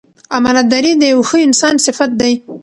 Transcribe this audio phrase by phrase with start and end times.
[0.37, 2.33] امانتداري د یو ښه انسان صفت دی.